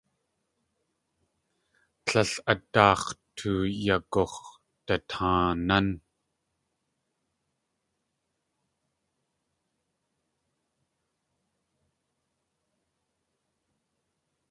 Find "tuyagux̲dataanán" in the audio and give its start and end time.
3.35-5.87